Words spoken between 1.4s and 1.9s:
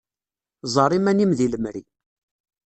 lemri.